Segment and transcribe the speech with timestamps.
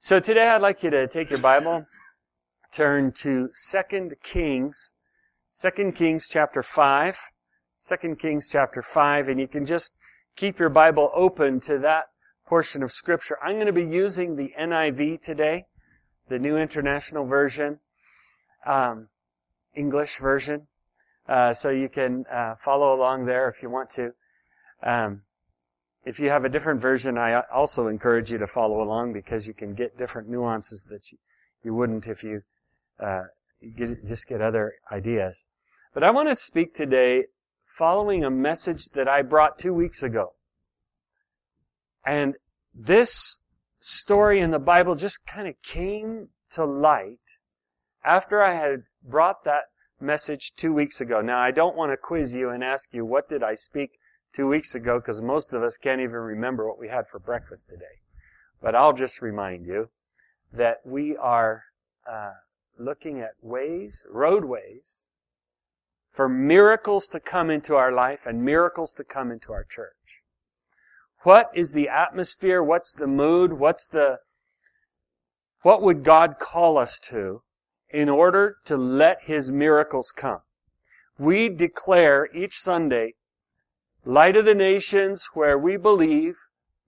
[0.00, 1.84] So today I'd like you to take your Bible,
[2.70, 4.92] turn to 2 Kings,
[5.60, 7.18] 2 Kings chapter 5,
[7.84, 9.94] 2 Kings chapter 5, and you can just
[10.36, 12.10] keep your Bible open to that
[12.46, 13.38] portion of scripture.
[13.42, 15.66] I'm going to be using the NIV today,
[16.28, 17.80] the New International Version,
[18.64, 19.08] um,
[19.74, 20.68] English version,
[21.28, 24.12] uh, so you can uh, follow along there if you want to.
[24.80, 25.22] Um,
[26.04, 29.54] if you have a different version, I also encourage you to follow along because you
[29.54, 31.18] can get different nuances that you,
[31.62, 32.42] you wouldn't if you
[32.98, 33.24] uh,
[33.76, 35.44] get, just get other ideas.
[35.92, 37.24] But I want to speak today
[37.64, 40.34] following a message that I brought two weeks ago.
[42.04, 42.34] And
[42.74, 43.40] this
[43.80, 47.18] story in the Bible just kind of came to light
[48.04, 49.64] after I had brought that
[50.00, 51.20] message two weeks ago.
[51.20, 53.97] Now, I don't want to quiz you and ask you, what did I speak
[54.32, 57.68] two weeks ago because most of us can't even remember what we had for breakfast
[57.68, 58.02] today.
[58.60, 59.90] But I'll just remind you
[60.52, 61.64] that we are
[62.10, 62.32] uh,
[62.78, 65.06] looking at ways, roadways,
[66.10, 70.22] for miracles to come into our life and miracles to come into our church.
[71.22, 72.62] What is the atmosphere?
[72.62, 73.54] What's the mood?
[73.54, 74.18] What's the,
[75.62, 77.42] what would God call us to
[77.90, 80.40] in order to let His miracles come?
[81.18, 83.14] We declare each Sunday
[84.08, 86.34] light of the nations where we believe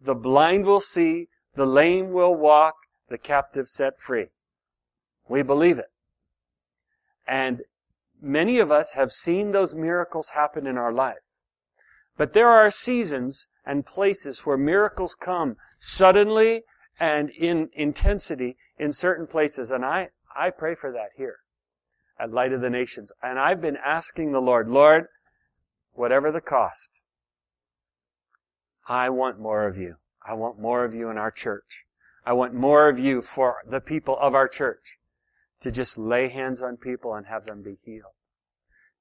[0.00, 2.74] the blind will see, the lame will walk,
[3.10, 4.28] the captive set free.
[5.28, 5.90] We believe it.
[7.28, 7.60] And
[8.22, 11.18] many of us have seen those miracles happen in our life.
[12.16, 16.62] But there are seasons and places where miracles come suddenly
[16.98, 19.70] and in intensity in certain places.
[19.70, 21.36] And I, I pray for that here
[22.18, 23.12] at Light of the Nations.
[23.22, 25.08] And I've been asking the Lord, Lord,
[25.92, 26.99] whatever the cost,
[28.90, 29.98] I want more of you.
[30.26, 31.84] I want more of you in our church.
[32.26, 34.98] I want more of you for the people of our church
[35.60, 38.14] to just lay hands on people and have them be healed.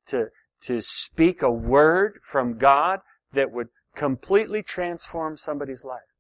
[0.10, 0.28] To,
[0.62, 3.00] to speak a word from God
[3.34, 6.14] that would completely transform somebody's life.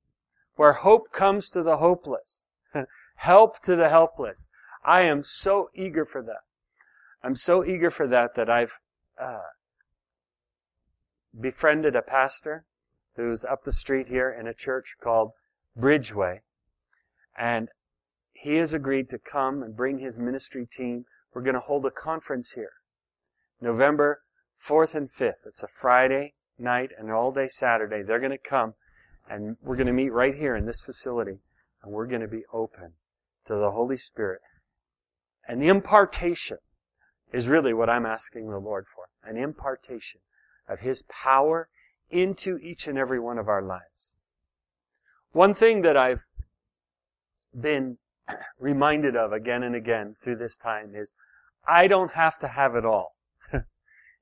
[0.55, 2.41] Where hope comes to the hopeless.
[3.17, 4.49] Help to the helpless.
[4.83, 6.41] I am so eager for that.
[7.21, 8.79] I'm so eager for that that I've
[9.21, 9.51] uh,
[11.39, 12.65] befriended a pastor
[13.19, 15.31] who's up the street here in a church called
[15.77, 16.39] Bridgeway.
[17.37, 17.69] And
[18.33, 21.05] he has agreed to come and bring his ministry team.
[21.33, 22.71] We're going to hold a conference here.
[23.61, 24.21] November
[24.65, 25.45] 4th and 5th.
[25.45, 28.01] It's a Friday night and all day Saturday.
[28.01, 28.73] They're going to come
[29.29, 31.39] and we're going to meet right here in this facility
[31.83, 32.93] and we're going to be open
[33.45, 34.41] to the Holy Spirit.
[35.47, 36.57] And the impartation
[37.31, 39.09] is really what I'm asking the Lord for.
[39.23, 40.21] An impartation
[40.67, 41.69] of His power
[42.09, 44.17] into each and every one of our lives.
[45.31, 46.21] One thing that I've
[47.59, 47.97] been
[48.59, 51.13] reminded of again and again through this time is
[51.67, 53.15] I don't have to have it all.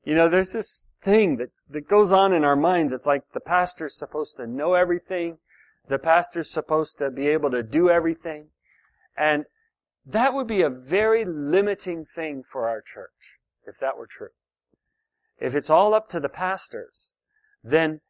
[0.03, 2.93] you know, there's this thing that, that goes on in our minds.
[2.93, 5.37] It's like the pastor's supposed to know everything.
[5.87, 8.47] The pastor's supposed to be able to do everything.
[9.15, 9.45] And
[10.05, 14.29] that would be a very limiting thing for our church, if that were true.
[15.39, 17.13] If it's all up to the pastors,
[17.69, 18.01] then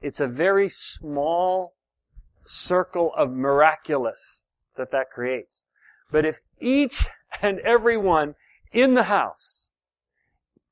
[0.00, 1.74] it's a very small
[2.44, 4.42] circle of miraculous
[4.76, 5.62] that that creates.
[6.10, 7.06] But if each
[7.42, 8.34] and every one
[8.72, 9.70] in the house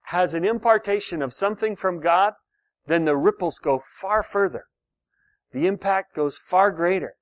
[0.06, 2.34] has an impartation of something from God,
[2.86, 4.64] then the ripples go far further.
[5.52, 7.14] The impact goes far greater.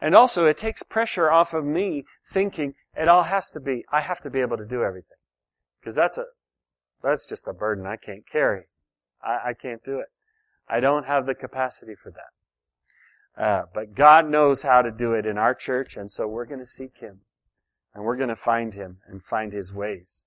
[0.00, 4.00] And also it takes pressure off of me thinking it all has to be, I
[4.00, 5.18] have to be able to do everything.
[5.80, 6.24] Because that's a,
[7.02, 8.66] that's just a burden I can't carry.
[9.22, 10.06] I, I can't do it.
[10.68, 13.42] I don't have the capacity for that.
[13.42, 16.60] Uh, but God knows how to do it in our church, and so we're going
[16.60, 17.20] to seek Him.
[17.94, 20.24] And we're going to find Him and find His ways.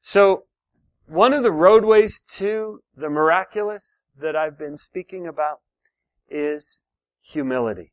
[0.00, 0.44] So,
[1.06, 5.58] one of the roadways to the miraculous that I've been speaking about
[6.28, 6.80] is
[7.20, 7.92] humility.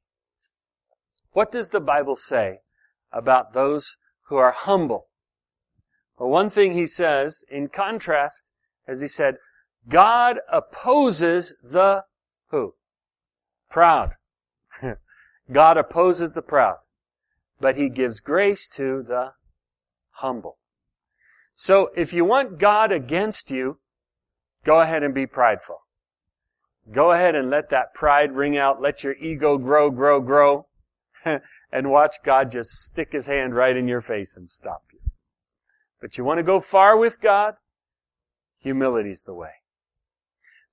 [1.32, 2.60] What does the Bible say
[3.12, 3.96] about those
[4.28, 5.08] who are humble?
[6.18, 8.46] Well, one thing he says, in contrast,
[8.88, 9.36] as he said,
[9.90, 12.04] God opposes the
[12.50, 12.74] who?
[13.70, 14.16] Proud.
[15.52, 16.78] God opposes the proud,
[17.60, 19.34] but He gives grace to the
[20.12, 20.58] humble.
[21.56, 23.80] So if you want God against you,
[24.64, 25.80] go ahead and be prideful.
[26.92, 28.82] Go ahead and let that pride ring out.
[28.82, 30.68] Let your ego grow, grow, grow.
[31.72, 35.00] and watch God just stick His hand right in your face and stop you.
[36.00, 37.56] But you want to go far with God?
[38.60, 39.52] Humility's the way.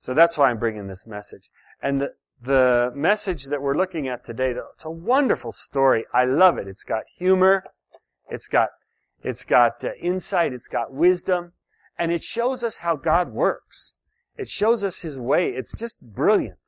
[0.05, 1.49] So that's why I'm bringing this message.
[1.81, 2.13] And the,
[2.43, 6.05] the message that we're looking at today, it's a wonderful story.
[6.13, 6.69] I love it.
[6.69, 7.65] It's got humor.
[8.29, 8.69] It's got,
[9.23, 10.53] it's got uh, insight.
[10.53, 11.53] It's got wisdom.
[11.99, 13.97] And it shows us how God works.
[14.37, 15.49] It shows us His way.
[15.49, 16.59] It's just brilliant.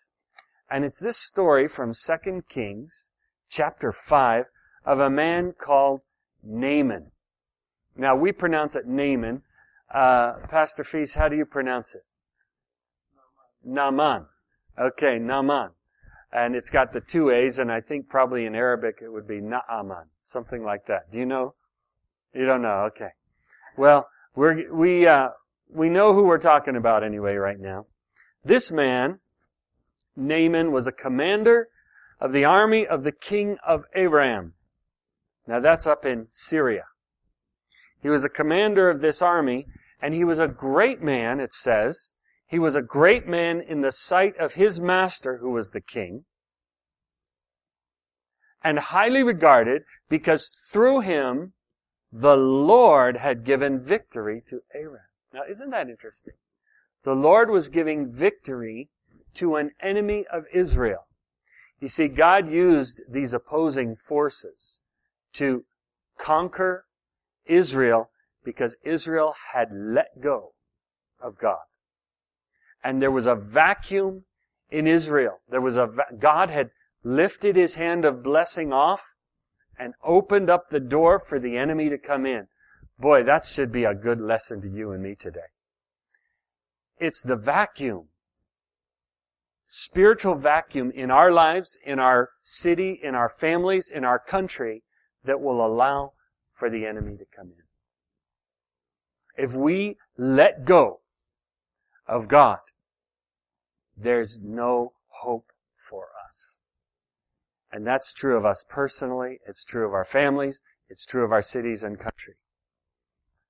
[0.70, 3.08] And it's this story from 2 Kings
[3.50, 4.46] chapter 5
[4.86, 6.00] of a man called
[6.42, 7.10] Naaman.
[7.94, 9.42] Now we pronounce it Naaman.
[9.92, 12.05] Uh, Pastor Feast, how do you pronounce it?
[13.66, 14.26] Naaman.
[14.78, 15.70] Okay, Naaman.
[16.32, 19.40] And it's got the two A's, and I think probably in Arabic it would be
[19.40, 21.10] Naaman, something like that.
[21.10, 21.54] Do you know?
[22.34, 22.88] You don't know?
[22.88, 23.10] Okay.
[23.76, 25.28] Well, we're, we, uh,
[25.68, 27.86] we know who we're talking about anyway right now.
[28.44, 29.18] This man,
[30.16, 31.68] Naaman, was a commander
[32.20, 34.54] of the army of the king of Aram.
[35.46, 36.84] Now that's up in Syria.
[38.02, 39.66] He was a commander of this army,
[40.00, 42.12] and he was a great man, it says,
[42.46, 46.24] he was a great man in the sight of his master, who was the king,
[48.62, 51.52] and highly regarded because through him
[52.12, 55.02] the Lord had given victory to Aram.
[55.32, 56.34] Now, isn't that interesting?
[57.02, 58.90] The Lord was giving victory
[59.34, 61.06] to an enemy of Israel.
[61.80, 64.80] You see, God used these opposing forces
[65.34, 65.64] to
[66.16, 66.86] conquer
[67.44, 68.10] Israel
[68.44, 70.54] because Israel had let go
[71.20, 71.64] of God
[72.86, 74.22] and there was a vacuum
[74.70, 75.40] in Israel.
[75.48, 75.90] There was a,
[76.20, 76.70] God had
[77.02, 79.02] lifted his hand of blessing off
[79.76, 82.46] and opened up the door for the enemy to come in.
[82.96, 85.50] Boy, that should be a good lesson to you and me today.
[86.96, 88.04] It's the vacuum,
[89.66, 94.84] spiritual vacuum in our lives, in our city, in our families, in our country
[95.24, 96.12] that will allow
[96.54, 97.64] for the enemy to come in.
[99.44, 101.00] If we let go
[102.06, 102.60] of God,
[103.96, 106.58] there's no hope for us.
[107.72, 109.40] And that's true of us personally.
[109.46, 110.62] It's true of our families.
[110.88, 112.34] It's true of our cities and country.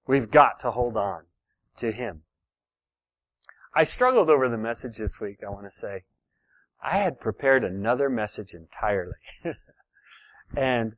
[0.06, 1.22] We've got to hold on
[1.78, 2.22] to Him.
[3.74, 6.04] I struggled over the message this week, I want to say.
[6.82, 9.12] I had prepared another message entirely.
[10.56, 10.94] and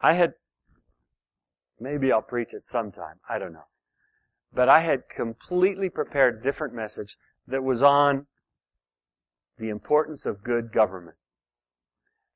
[0.00, 0.34] I had,
[1.78, 3.16] maybe I'll preach it sometime.
[3.28, 3.66] I don't know.
[4.52, 7.16] But I had completely prepared a different message
[7.46, 8.26] that was on
[9.60, 11.16] the importance of good government.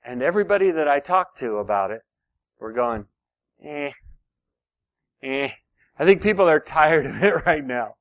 [0.04, 2.02] And everybody that I talked to about it
[2.60, 3.06] were going,
[3.64, 3.90] eh,
[5.22, 5.48] eh.
[5.98, 7.96] I think people are tired of it right now.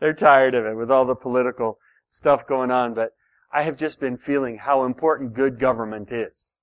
[0.00, 3.10] They're tired of it with all the political stuff going on, but
[3.52, 6.58] I have just been feeling how important good government is.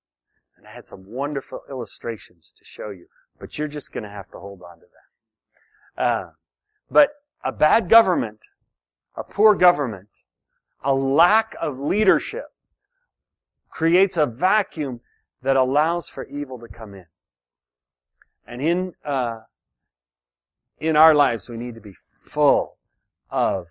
[0.56, 3.06] And I had some wonderful illustrations to show you,
[3.38, 4.86] but you're just going to have to hold on to
[5.96, 6.02] that.
[6.02, 6.30] Uh,
[6.90, 7.10] but
[7.44, 8.40] a bad government,
[9.16, 10.08] a poor government,
[10.84, 12.46] a lack of leadership
[13.70, 15.00] creates a vacuum
[15.42, 17.06] that allows for evil to come in.
[18.46, 19.40] And in, uh,
[20.78, 21.94] in our lives, we need to be
[22.28, 22.76] full
[23.30, 23.66] of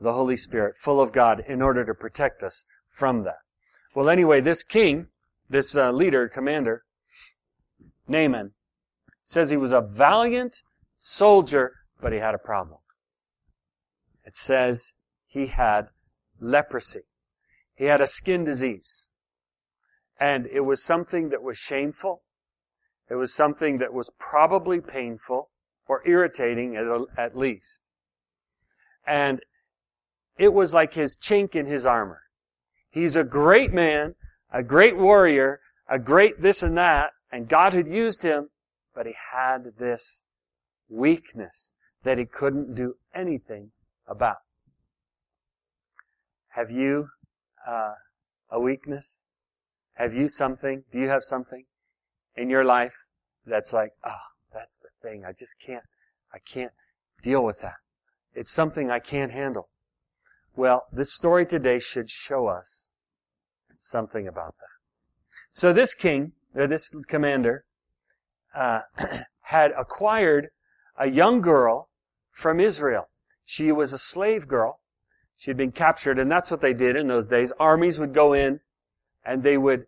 [0.00, 3.38] the Holy Spirit, full of God, in order to protect us from that.
[3.94, 5.08] Well, anyway, this king,
[5.50, 6.84] this uh, leader, commander,
[8.06, 8.52] Naaman,
[9.24, 10.62] says he was a valiant
[10.96, 12.78] soldier, but he had a problem.
[14.24, 14.92] It says
[15.26, 15.88] he had
[16.40, 17.02] leprosy.
[17.74, 19.10] He had a skin disease.
[20.18, 22.22] And it was something that was shameful.
[23.10, 25.50] It was something that was probably painful
[25.86, 26.86] or irritating at,
[27.22, 27.82] at least.
[29.06, 29.40] And
[30.38, 32.22] it was like his chink in his armor.
[32.90, 34.14] He's a great man,
[34.52, 38.48] a great warrior, a great this and that, and God had used him,
[38.94, 40.22] but he had this
[40.88, 41.72] weakness
[42.02, 43.70] that he couldn't do anything
[44.06, 44.38] about.
[46.56, 47.08] Have you
[47.68, 47.92] uh,
[48.50, 49.18] a weakness?
[49.96, 50.84] Have you something?
[50.90, 51.64] Do you have something
[52.34, 52.94] in your life
[53.44, 55.22] that's like, oh, that's the thing.
[55.22, 55.84] I just can't,
[56.32, 56.72] I can't
[57.22, 57.74] deal with that.
[58.34, 59.68] It's something I can't handle.
[60.54, 62.88] Well, this story today should show us
[63.78, 64.76] something about that.
[65.50, 67.66] So this king, or this commander,
[68.54, 68.80] uh,
[69.42, 70.48] had acquired
[70.98, 71.90] a young girl
[72.32, 73.10] from Israel.
[73.44, 74.80] She was a slave girl,
[75.36, 77.52] she had been captured, and that's what they did in those days.
[77.60, 78.60] Armies would go in
[79.24, 79.86] and they would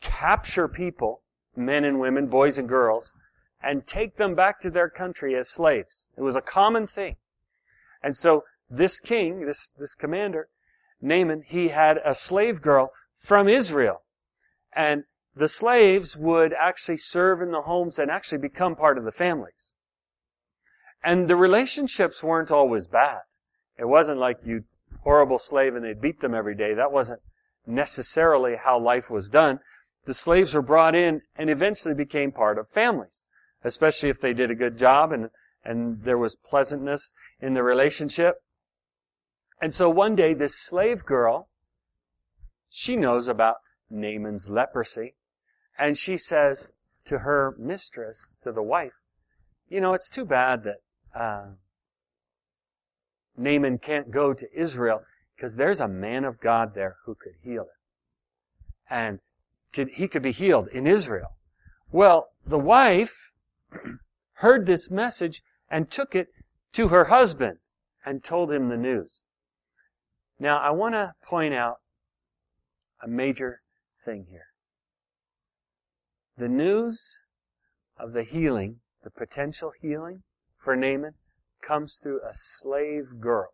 [0.00, 1.22] capture people,
[1.54, 3.14] men and women, boys and girls,
[3.62, 6.08] and take them back to their country as slaves.
[6.16, 7.16] It was a common thing.
[8.02, 10.48] And so this king, this, this commander,
[11.00, 14.02] Naaman, he had a slave girl from Israel.
[14.72, 15.04] And
[15.36, 19.76] the slaves would actually serve in the homes and actually become part of the families.
[21.04, 23.20] And the relationships weren't always bad.
[23.78, 24.64] It wasn't like you
[25.02, 26.74] horrible slave and they'd beat them every day.
[26.74, 27.20] That wasn't,
[27.66, 29.60] necessarily how life was done.
[30.04, 33.26] The slaves were brought in and eventually became part of families,
[33.62, 35.30] especially if they did a good job and,
[35.64, 38.36] and there was pleasantness in the relationship.
[39.60, 41.48] And so one day this slave girl,
[42.70, 43.56] she knows about
[43.90, 45.14] Naaman's leprosy
[45.78, 46.72] and she says
[47.04, 48.92] to her mistress, to the wife,
[49.68, 50.76] you know, it's too bad that,
[51.18, 51.52] uh,
[53.36, 55.02] Naaman can't go to Israel
[55.34, 58.92] because there's a man of God there who could heal it.
[58.92, 59.20] And
[59.72, 61.36] could, he could be healed in Israel.
[61.90, 63.30] Well, the wife
[64.34, 66.28] heard this message and took it
[66.72, 67.58] to her husband
[68.04, 69.22] and told him the news.
[70.38, 71.76] Now, I want to point out
[73.02, 73.60] a major
[74.04, 74.46] thing here.
[76.36, 77.18] The news
[77.98, 80.22] of the healing, the potential healing
[80.58, 81.14] for Naaman,
[81.60, 83.50] comes through a slave girl.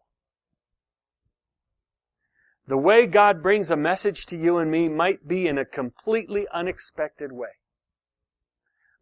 [2.69, 6.47] The way God brings a message to you and me might be in a completely
[6.53, 7.51] unexpected way.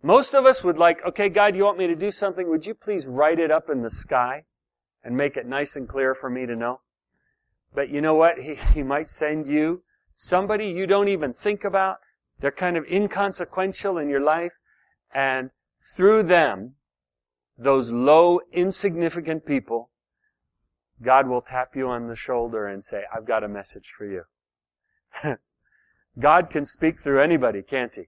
[0.02, 2.50] Most of us would like, okay, God, you want me to do something?
[2.50, 4.44] Would you please write it up in the sky
[5.02, 6.80] and make it nice and clear for me to know?
[7.75, 8.38] But you know what?
[8.40, 9.82] He, he might send you
[10.14, 11.96] somebody you don't even think about.
[12.38, 14.52] They're kind of inconsequential in your life.
[15.14, 15.50] And
[15.96, 16.75] through them,
[17.56, 19.90] those low, insignificant people,
[21.02, 24.25] God will tap you on the shoulder and say, I've got a message for you.
[26.18, 28.04] God can speak through anybody, can't He?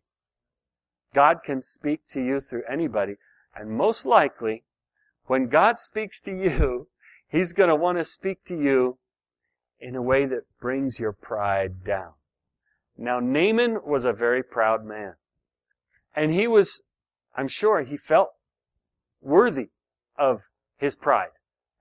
[1.15, 3.17] God can speak to you through anybody.
[3.55, 4.65] And most likely,
[5.26, 6.88] when God speaks to you,
[7.29, 8.99] He's going to want to speak to you
[9.81, 12.12] in a way that brings your pride down.
[12.97, 15.15] Now, Naaman was a very proud man.
[16.15, 16.81] And he was,
[17.35, 18.31] I'm sure, he felt
[19.26, 19.71] worthy
[20.16, 21.30] of his pride.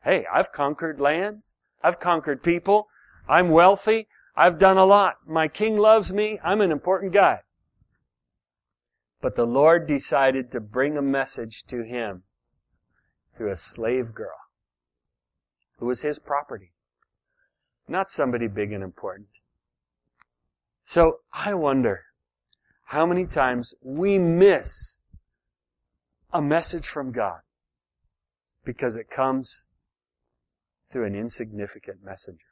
[0.04, 1.54] Hey, I've conquered lands.
[1.84, 2.88] I've conquered people.
[3.30, 4.08] I'm wealthy.
[4.36, 5.18] I've done a lot.
[5.28, 6.40] My king loves me.
[6.44, 7.42] I'm an important guy.
[9.22, 12.24] But the Lord decided to bring a message to him
[13.38, 14.38] through a slave girl
[15.78, 16.72] who was his property,
[17.88, 19.28] not somebody big and important.
[20.84, 22.06] So I wonder
[22.86, 25.00] how many times we miss
[26.36, 27.40] a message from God
[28.66, 29.68] because it comes
[30.92, 32.44] through an insignificant messenger.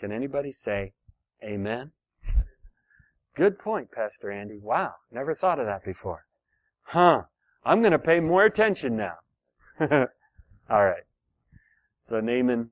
[0.00, 0.94] Can anybody say
[1.44, 1.92] amen?
[3.36, 4.58] Good point, Pastor Andy.
[4.60, 6.24] Wow, never thought of that before.
[6.82, 7.22] Huh.
[7.64, 9.18] I'm going to pay more attention now.
[10.68, 11.04] All right.
[12.00, 12.70] So Naaman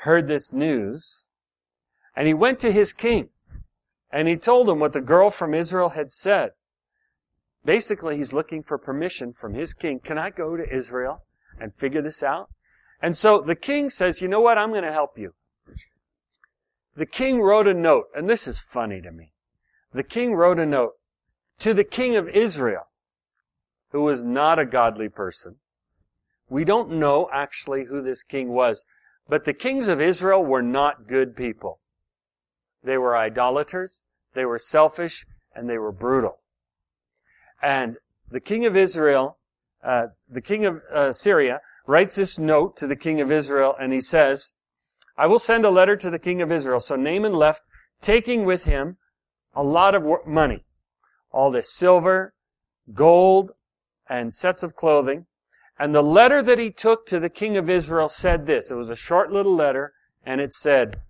[0.00, 1.28] heard this news
[2.16, 3.28] and he went to his king
[4.10, 6.50] and he told him what the girl from Israel had said.
[7.64, 10.00] Basically, he's looking for permission from his king.
[10.00, 11.24] Can I go to Israel
[11.60, 12.48] and figure this out?
[13.00, 14.58] And so the king says, you know what?
[14.58, 15.34] I'm going to help you.
[16.96, 19.32] The king wrote a note, and this is funny to me.
[19.92, 20.94] The king wrote a note
[21.60, 22.88] to the king of Israel,
[23.90, 25.56] who was not a godly person.
[26.48, 28.84] We don't know actually who this king was,
[29.28, 31.80] but the kings of Israel were not good people.
[32.88, 34.00] They were idolaters,
[34.32, 36.38] they were selfish, and they were brutal.
[37.62, 37.98] And
[38.30, 39.36] the king of Israel,
[39.84, 43.92] uh, the king of uh, Syria, writes this note to the king of Israel, and
[43.92, 44.54] he says,
[45.18, 46.80] I will send a letter to the king of Israel.
[46.80, 47.60] So Naaman left,
[48.00, 48.96] taking with him
[49.52, 50.64] a lot of money.
[51.30, 52.32] All this silver,
[52.94, 53.50] gold,
[54.08, 55.26] and sets of clothing.
[55.78, 58.70] And the letter that he took to the king of Israel said this.
[58.70, 59.92] It was a short little letter,
[60.24, 61.02] and it said,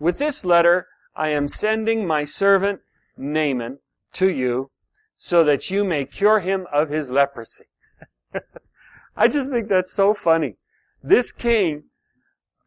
[0.00, 2.80] With this letter, I am sending my servant
[3.16, 3.78] Naaman
[4.14, 4.70] to you
[5.16, 7.64] so that you may cure him of his leprosy.
[9.16, 10.56] I just think that's so funny.
[11.02, 11.84] This king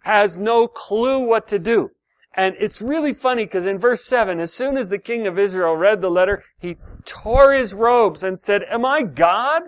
[0.04, 1.92] has no clue what to do.
[2.34, 5.76] And it's really funny because in verse 7, as soon as the king of Israel
[5.76, 9.64] read the letter, he tore his robes and said, Am I God?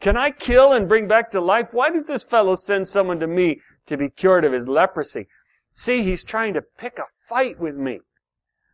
[0.00, 1.72] Can I kill and bring back to life?
[1.72, 5.28] Why does this fellow send someone to me to be cured of his leprosy?
[5.74, 8.00] See, he's trying to pick a fight with me.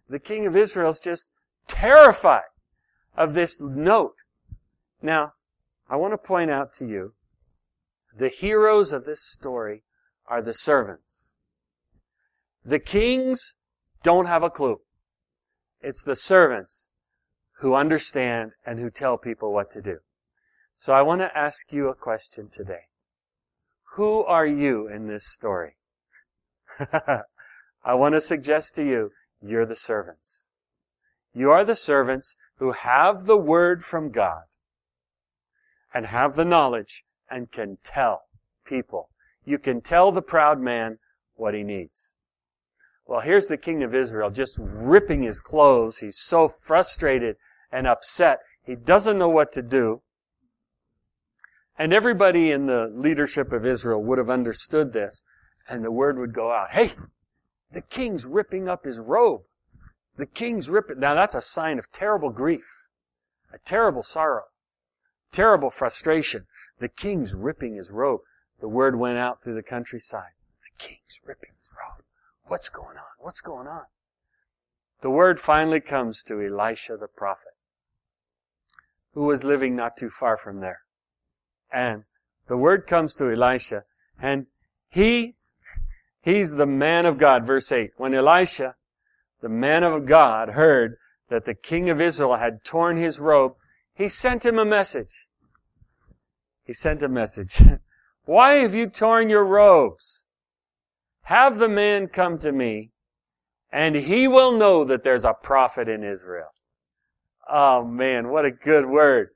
[0.09, 1.29] The king of Israel is just
[1.67, 2.51] terrified
[3.17, 4.15] of this note.
[5.01, 5.35] Now,
[5.89, 7.15] I want to point out to you,
[8.17, 9.83] the heroes of this story
[10.27, 11.33] are the servants.
[12.65, 13.55] The kings
[14.03, 14.81] don't have a clue.
[15.81, 16.89] It's the servants
[17.61, 19.99] who understand and who tell people what to do.
[20.77, 22.87] So I want to ask you a question today.
[23.95, 25.78] Who are you in this story?
[27.85, 30.47] I want to suggest to you, you're the servants.
[31.35, 34.43] You are the servants who have the word from God
[35.95, 38.23] and have the knowledge and can tell
[38.65, 39.11] people.
[39.45, 40.99] You can tell the proud man
[41.37, 42.17] what he needs.
[43.07, 45.99] Well, here's the king of Israel just ripping his clothes.
[45.99, 47.37] He's so frustrated
[47.73, 48.41] and upset.
[48.63, 50.03] He doesn't know what to do.
[51.79, 55.23] And everybody in the leadership of Israel would have understood this.
[55.69, 56.95] And the word would go out, hey,
[57.73, 59.43] the king's ripping up his robe.
[60.17, 60.99] The king's ripping.
[60.99, 62.87] Now that's a sign of terrible grief,
[63.53, 64.45] a terrible sorrow,
[65.31, 66.47] terrible frustration.
[66.79, 68.21] The king's ripping his robe.
[68.61, 70.33] The word went out through the countryside.
[70.63, 72.05] The king's ripping his robe.
[72.47, 73.05] What's going on?
[73.19, 73.85] What's going on?
[75.01, 77.55] The word finally comes to Elisha the prophet,
[79.15, 80.81] who was living not too far from there.
[81.71, 82.05] And
[82.49, 83.85] the word comes to Elisha,
[84.21, 84.47] and
[84.89, 85.37] he,
[86.29, 87.47] he's the man of God.
[87.47, 87.93] Verse 8.
[87.97, 88.75] When Elisha,
[89.41, 90.97] the man of God, heard
[91.31, 93.55] that the king of Israel had torn his robe,
[93.95, 95.27] he sent him a message.
[96.65, 97.63] He sent a message.
[98.25, 100.27] Why have you torn your robes?
[101.23, 102.91] Have the man come to me,
[103.73, 106.49] and he will know that there's a prophet in Israel.
[107.51, 109.31] Oh man, what a good word.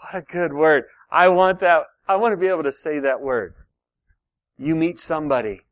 [0.00, 0.84] What a good word.
[1.10, 3.54] I want that, I want to be able to say that word.
[4.56, 5.62] You meet somebody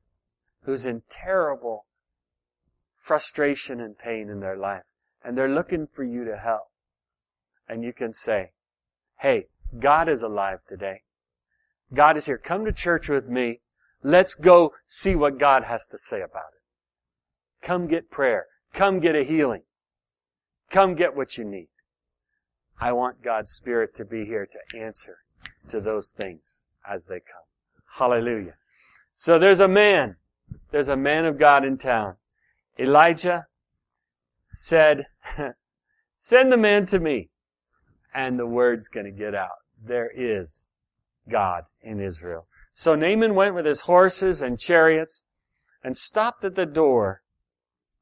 [0.65, 1.87] who's in terrible
[2.99, 4.83] frustration and pain in their life,
[5.25, 6.71] and they're looking for you to help.
[7.69, 8.53] And you can say,
[9.21, 9.47] hey,
[9.79, 11.03] God is alive today.
[11.93, 12.39] God is here.
[12.39, 13.61] Come to church with me.
[14.03, 17.67] Let's go see what God has to say about it.
[17.67, 18.47] Come get prayer.
[18.73, 19.63] Come get a healing.
[20.71, 21.69] Come get what you need.
[22.81, 25.19] I want God's Spirit to be here to answer
[25.69, 27.47] to those things as they come.
[27.97, 28.55] Hallelujah.
[29.15, 30.17] So there's a man.
[30.71, 32.17] There's a man of God in town.
[32.79, 33.47] Elijah
[34.55, 35.07] said,
[36.19, 37.31] send the man to me.
[38.15, 39.59] And the word's gonna get out.
[39.83, 40.67] There is
[41.29, 42.47] God in Israel.
[42.73, 45.25] So Naaman went with his horses and chariots
[45.83, 47.23] and stopped at the door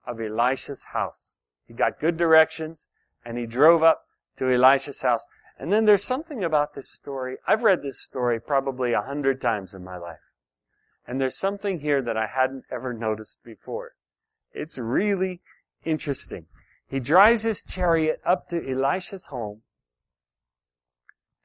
[0.06, 1.34] of Elisha's house.
[1.66, 2.86] He got good directions
[3.24, 4.02] and he drove up
[4.36, 5.26] to Elisha's house.
[5.58, 7.36] And then there's something about this story.
[7.46, 10.20] I've read this story probably a hundred times in my life.
[11.06, 13.92] And there's something here that I hadn't ever noticed before.
[14.52, 15.40] It's really
[15.84, 16.46] interesting.
[16.88, 19.62] He drives his chariot up to Elisha's home.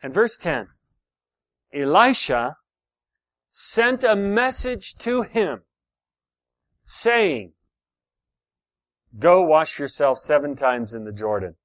[0.02, 0.67] And verse 10,
[1.74, 2.58] Elisha
[3.50, 5.62] sent a message to him
[6.84, 7.54] saying,
[9.19, 11.56] Go wash yourself seven times in the Jordan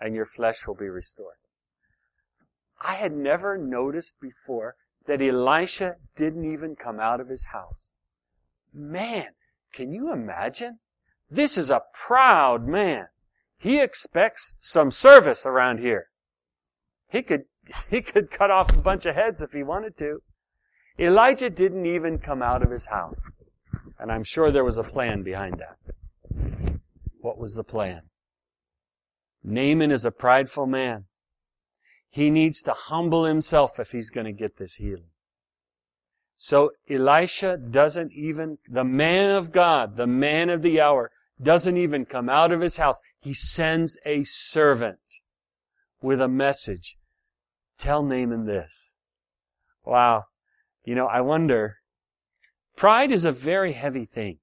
[0.00, 1.36] and your flesh will be restored.
[2.80, 7.90] I had never noticed before that Elisha didn't even come out of his house.
[8.72, 9.28] Man,
[9.72, 10.78] can you imagine?
[11.30, 13.06] This is a proud man.
[13.58, 16.08] He expects some service around here.
[17.08, 17.44] He could
[17.90, 20.22] He could cut off a bunch of heads if he wanted to.
[20.98, 23.30] Elijah didn't even come out of his house.
[23.98, 25.76] And I'm sure there was a plan behind that.
[27.20, 28.02] What was the plan?
[29.42, 31.04] Naaman is a prideful man.
[32.14, 35.10] He needs to humble himself if he's going to get this healing.
[36.36, 41.10] So Elisha doesn't even, the man of God, the man of the hour,
[41.42, 43.00] doesn't even come out of his house.
[43.18, 45.00] He sends a servant
[46.00, 46.96] with a message
[47.78, 48.92] Tell Naaman this.
[49.84, 50.26] Wow.
[50.84, 51.78] You know, I wonder,
[52.76, 54.38] pride is a very heavy thing.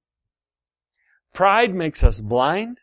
[1.32, 2.82] Pride makes us blind.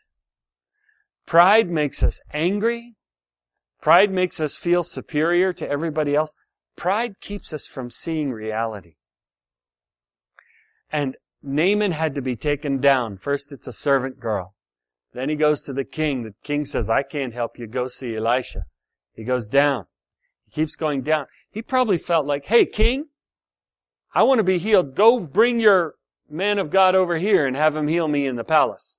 [1.26, 2.96] Pride makes us angry.
[3.80, 6.34] Pride makes us feel superior to everybody else.
[6.76, 8.94] Pride keeps us from seeing reality.
[10.90, 13.16] And Naaman had to be taken down.
[13.16, 14.54] First it's a servant girl.
[15.12, 16.22] Then he goes to the king.
[16.22, 17.66] The king says, I can't help you.
[17.66, 18.64] Go see Elisha.
[19.14, 19.86] He goes down.
[20.44, 21.26] He keeps going down.
[21.50, 23.06] He probably felt like, hey, king,
[24.14, 24.94] I want to be healed.
[24.94, 25.94] Go bring your
[26.28, 28.98] man of God over here and have him heal me in the palace.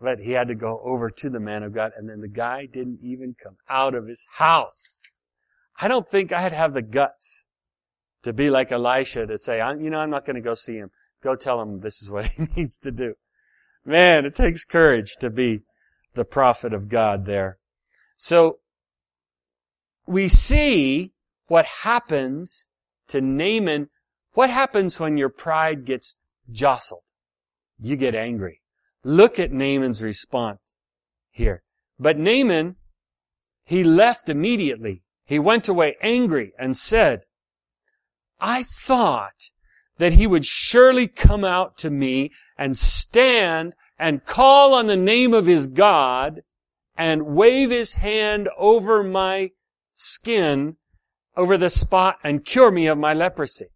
[0.00, 2.66] But he had to go over to the man of God, and then the guy
[2.66, 4.98] didn't even come out of his house.
[5.80, 7.44] I don't think I'd have the guts
[8.22, 10.90] to be like Elisha to say, you know, I'm not going to go see him.
[11.22, 13.14] Go tell him this is what he needs to do.
[13.84, 15.60] Man, it takes courage to be
[16.14, 17.58] the prophet of God there.
[18.16, 18.58] So
[20.06, 21.12] we see
[21.46, 22.68] what happens
[23.08, 23.88] to Naaman.
[24.32, 26.16] What happens when your pride gets
[26.50, 27.02] jostled?
[27.78, 28.60] You get angry.
[29.06, 30.58] Look at Naaman's response
[31.30, 31.62] here.
[31.96, 32.74] But Naaman,
[33.64, 35.04] he left immediately.
[35.24, 37.20] He went away angry and said,
[38.40, 39.50] I thought
[39.98, 45.32] that he would surely come out to me and stand and call on the name
[45.34, 46.42] of his God
[46.96, 49.52] and wave his hand over my
[49.94, 50.78] skin
[51.36, 53.66] over the spot and cure me of my leprosy.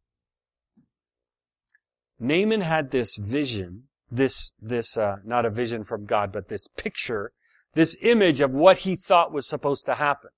[2.19, 7.33] Naaman had this vision, this, this, uh, not a vision from God, but this picture,
[7.75, 10.31] this image of what he thought was supposed to happen.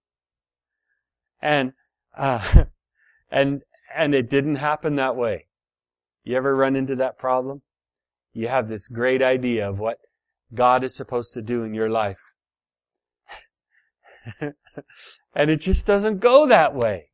[1.41, 1.73] And,
[2.17, 2.65] uh,
[3.31, 3.63] and,
[3.95, 5.47] and it didn't happen that way.
[6.25, 7.63] You ever run into that problem?
[8.33, 9.99] You have this great idea of what
[10.55, 12.21] God is supposed to do in your life.
[14.41, 17.11] and it just doesn't go that way.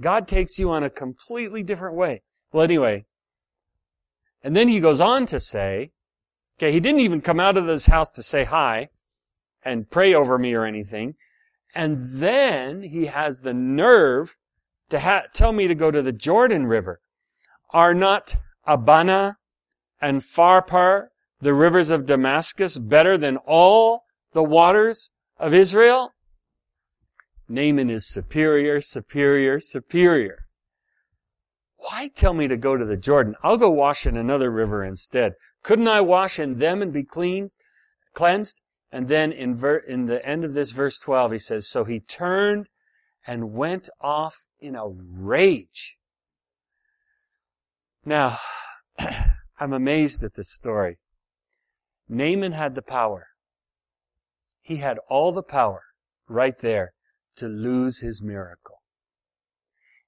[0.00, 2.22] God takes you on a completely different way.
[2.52, 3.06] Well, anyway,
[4.42, 5.90] and then he goes on to say,
[6.58, 8.88] okay, he didn't even come out of this house to say hi
[9.64, 11.14] and pray over me or anything.
[11.74, 14.36] And then he has the nerve
[14.90, 17.00] to ha- tell me to go to the Jordan River.
[17.70, 19.38] Are not Abana
[20.00, 21.06] and Pharpar,
[21.40, 24.02] the rivers of Damascus, better than all
[24.32, 26.12] the waters of Israel?
[27.48, 30.46] Naaman is superior, superior, superior.
[32.02, 33.36] Why tell me to go to the Jordan?
[33.44, 35.34] I'll go wash in another river instead.
[35.62, 37.62] Couldn't I wash in them and be cleansed,
[38.12, 38.60] cleansed?
[38.90, 42.00] And then in, ver- in the end of this verse 12, he says, So he
[42.00, 42.66] turned
[43.24, 45.96] and went off in a rage.
[48.04, 48.38] Now,
[49.60, 50.98] I'm amazed at this story.
[52.08, 53.28] Naaman had the power.
[54.60, 55.84] He had all the power
[56.26, 56.94] right there
[57.36, 58.80] to lose his miracle.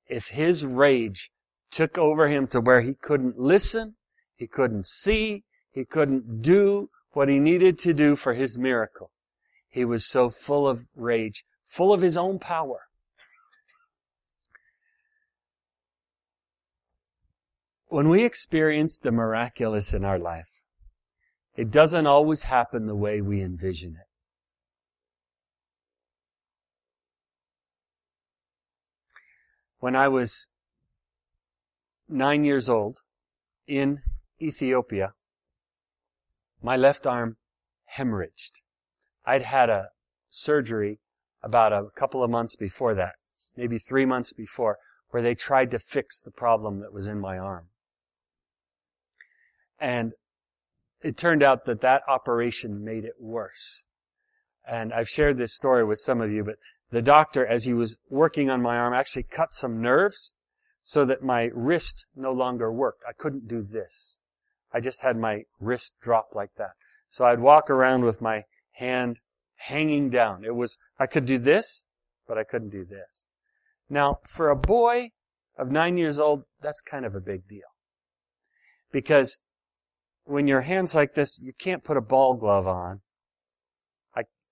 [0.08, 1.30] If his rage
[1.74, 3.96] took over him to where he couldn't listen,
[4.36, 9.10] he couldn't see, he couldn't do what he needed to do for his miracle.
[9.68, 12.82] He was so full of rage, full of his own power.
[17.86, 20.62] When we experience the miraculous in our life,
[21.56, 24.08] it doesn't always happen the way we envision it.
[29.78, 30.48] When I was
[32.08, 33.00] nine years old
[33.66, 34.02] in
[34.40, 35.14] Ethiopia,
[36.62, 37.36] my left arm
[37.96, 38.60] hemorrhaged.
[39.24, 39.88] I'd had a
[40.28, 41.00] surgery
[41.42, 43.14] about a couple of months before that,
[43.56, 44.78] maybe three months before,
[45.10, 47.66] where they tried to fix the problem that was in my arm.
[49.78, 50.12] And
[51.02, 53.84] it turned out that that operation made it worse.
[54.66, 56.56] And I've shared this story with some of you, but
[56.90, 60.32] the doctor, as he was working on my arm, actually cut some nerves
[60.84, 63.02] so that my wrist no longer worked.
[63.08, 64.20] I couldn't do this.
[64.72, 66.72] I just had my wrist drop like that.
[67.08, 69.18] So I'd walk around with my hand
[69.56, 70.44] hanging down.
[70.44, 71.84] It was, I could do this,
[72.28, 73.26] but I couldn't do this.
[73.88, 75.10] Now, for a boy
[75.58, 77.72] of nine years old, that's kind of a big deal.
[78.92, 79.40] Because
[80.24, 83.00] when your hand's like this, you can't put a ball glove on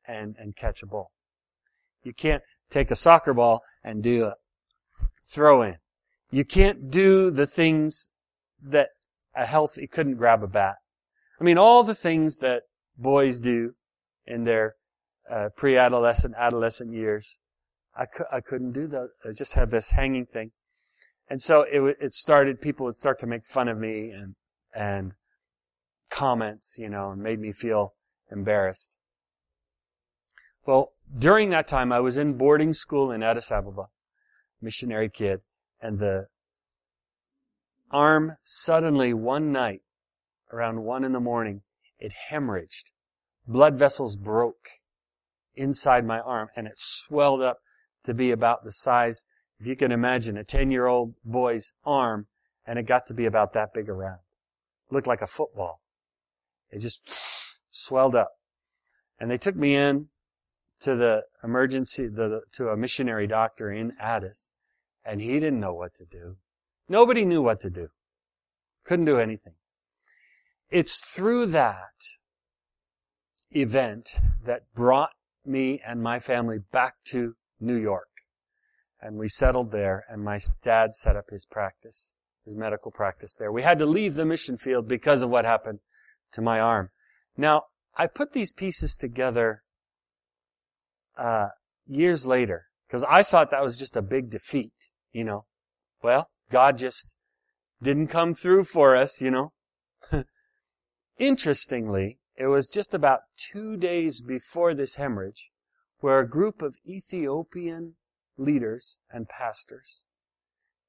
[0.07, 1.13] and, and catch a ball.
[2.03, 4.35] You can't take a soccer ball and do a
[5.25, 5.77] throw in.
[6.33, 8.09] You can't do the things
[8.63, 8.89] that
[9.37, 10.77] a healthy couldn't grab a bat.
[11.39, 12.63] I mean, all the things that
[12.97, 13.75] boys do
[14.27, 14.77] in their
[15.31, 17.37] uh, pre-adolescent, adolescent years.
[17.95, 19.11] I, cu- I couldn't do that.
[19.29, 20.53] I just had this hanging thing.
[21.29, 24.35] And so it, it started, people would start to make fun of me and,
[24.75, 25.13] and
[26.11, 27.95] comments, you know, and made me feel
[28.31, 28.97] embarrassed.
[30.65, 33.89] Well, during that time, I was in boarding school in Addis Ababa,
[34.63, 35.41] missionary kid,
[35.83, 36.29] and the
[37.91, 39.83] arm suddenly one night
[40.53, 41.63] around one in the morning,
[41.99, 42.85] it hemorrhaged.
[43.47, 44.69] Blood vessels broke
[45.55, 47.59] inside my arm and it swelled up
[48.05, 49.27] to be about the size,
[49.59, 52.27] if you can imagine, a 10 year old boy's arm
[52.65, 54.21] and it got to be about that big around.
[54.91, 55.81] looked like a football.
[56.71, 57.03] It just
[57.71, 58.33] swelled up.
[59.19, 60.09] And they took me in
[60.81, 64.51] to the emergency, the, to a missionary doctor in Addis
[65.05, 66.37] and he didn't know what to do.
[66.89, 67.89] Nobody knew what to do.
[68.85, 69.55] Couldn't do anything.
[70.71, 72.17] It's through that
[73.51, 75.11] event that brought
[75.45, 78.09] me and my family back to New York.
[79.01, 82.13] And we settled there and my dad set up his practice,
[82.45, 83.53] his medical practice there.
[83.53, 85.81] We had to leave the mission field because of what happened
[86.33, 86.91] to my arm.
[87.37, 87.65] Now,
[87.97, 89.63] I put these pieces together,
[91.19, 91.49] uh,
[91.87, 95.45] years later because I thought that was just a big defeat you know.
[96.03, 97.15] Well, God just
[97.83, 99.53] didn't come through for us, you know.
[101.19, 105.51] Interestingly, it was just about two days before this hemorrhage
[106.01, 107.95] where a group of Ethiopian
[108.37, 110.05] leaders and pastors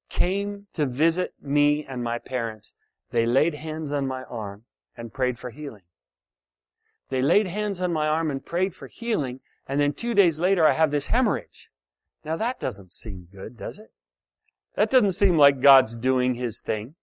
[0.08, 2.74] came to visit me and my parents.
[3.10, 4.64] They laid hands on my arm
[4.96, 5.82] and prayed for healing.
[7.10, 10.66] They laid hands on my arm and prayed for healing, and then two days later
[10.66, 11.70] I have this hemorrhage.
[12.24, 13.92] Now that doesn't seem good, does it?
[14.76, 16.94] That doesn't seem like God's doing his thing.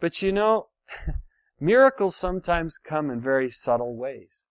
[0.00, 0.68] But you know,
[1.60, 4.44] miracles sometimes come in very subtle ways.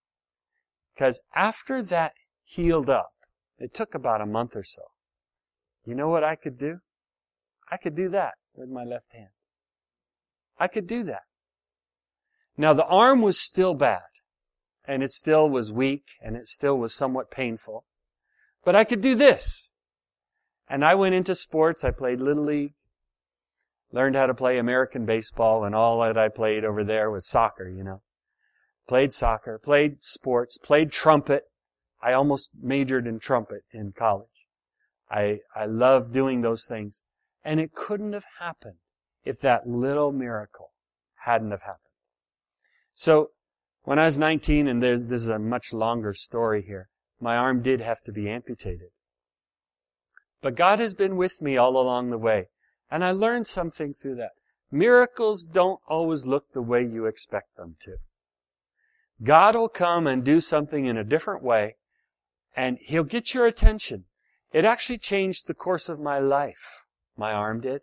[0.94, 2.12] Because after that
[2.44, 3.12] healed up,
[3.58, 4.82] it took about a month or so.
[5.84, 6.78] You know what I could do?
[7.70, 9.30] I could do that with my left hand.
[10.58, 11.22] I could do that.
[12.56, 14.02] Now the arm was still bad,
[14.84, 17.84] and it still was weak, and it still was somewhat painful.
[18.64, 19.71] But I could do this.
[20.72, 21.84] And I went into sports.
[21.84, 22.72] I played Little League,
[23.92, 27.68] learned how to play American baseball, and all that I played over there was soccer,
[27.68, 28.00] you know.
[28.88, 31.42] Played soccer, played sports, played trumpet.
[32.02, 34.46] I almost majored in trumpet in college.
[35.10, 37.02] I, I loved doing those things.
[37.44, 38.78] And it couldn't have happened
[39.26, 40.70] if that little miracle
[41.26, 41.92] hadn't have happened.
[42.94, 43.32] So,
[43.82, 46.88] when I was 19, and this is a much longer story here,
[47.20, 48.88] my arm did have to be amputated.
[50.42, 52.48] But God has been with me all along the way,
[52.90, 54.32] and I learned something through that.
[54.70, 57.96] Miracles don't always look the way you expect them to.
[59.22, 61.76] God will come and do something in a different way,
[62.56, 64.04] and He'll get your attention.
[64.52, 66.82] It actually changed the course of my life.
[67.16, 67.82] My arm did.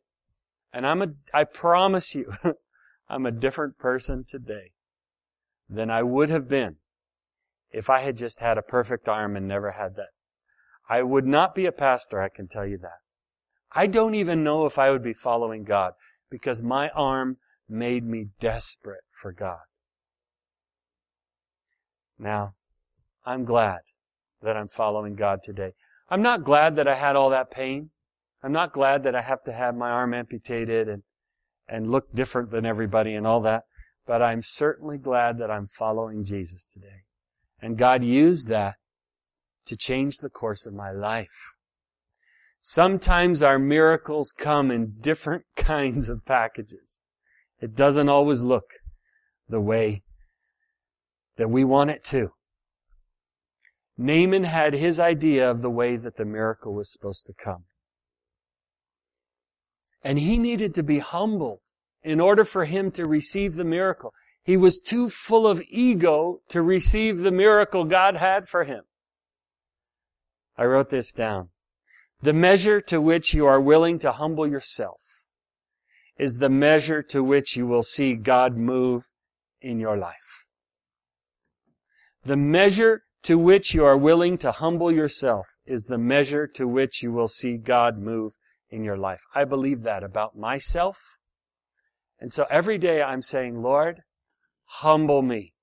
[0.73, 2.33] And I'm a, I promise you,
[3.09, 4.73] I'm a different person today
[5.69, 6.75] than I would have been
[7.71, 10.09] if I had just had a perfect arm and never had that.
[10.89, 12.99] I would not be a pastor, I can tell you that.
[13.71, 15.93] I don't even know if I would be following God
[16.31, 17.37] because my arm
[17.69, 19.59] made me desperate for God.
[22.17, 22.55] Now,
[23.23, 23.79] I'm glad
[24.41, 25.73] that I'm following God today.
[26.09, 27.91] I'm not glad that I had all that pain.
[28.41, 31.03] I'm not glad that I have to have my arm amputated and,
[31.67, 33.63] and look different than everybody and all that.
[34.07, 37.03] But I'm certainly glad that I'm following Jesus today.
[37.61, 38.75] And God used that
[39.65, 41.53] to change the course of my life.
[42.61, 46.99] Sometimes our miracles come in different kinds of packages.
[47.61, 48.65] It doesn't always look
[49.47, 50.03] the way
[51.37, 52.31] that we want it to.
[53.97, 57.65] Naaman had his idea of the way that the miracle was supposed to come.
[60.01, 61.59] And he needed to be humbled
[62.01, 64.13] in order for him to receive the miracle.
[64.41, 68.83] He was too full of ego to receive the miracle God had for him.
[70.59, 71.49] I wrote this down.
[72.21, 74.99] The measure to which you are willing to humble yourself
[76.17, 79.07] is the measure to which you will see God move
[79.61, 80.45] in your life.
[82.25, 87.01] The measure to which you are willing to humble yourself is the measure to which
[87.01, 88.33] you will see God move
[88.69, 89.21] in your life.
[89.33, 90.99] I believe that about myself
[92.19, 94.01] and so every day I'm saying, Lord,
[94.65, 95.53] humble me.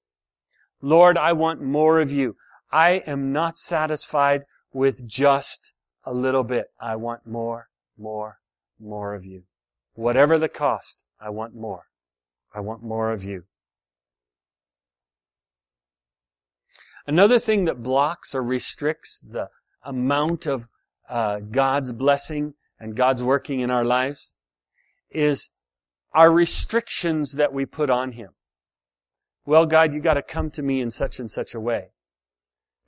[0.81, 2.37] Lord, I want more of you.
[2.73, 4.43] I am not satisfied
[4.77, 5.73] with just
[6.05, 6.67] a little bit.
[6.79, 8.41] I want more, more,
[8.79, 9.45] more of you.
[9.95, 11.85] Whatever the cost, I want more.
[12.55, 13.45] I want more of you.
[17.07, 19.49] Another thing that blocks or restricts the
[19.83, 20.69] amount of
[21.09, 24.35] uh, God's blessing and God's working in our lives
[25.11, 25.49] is
[26.13, 28.35] our restrictions that we put on Him.
[29.47, 31.93] Well, God, you gotta come to me in such and such a way.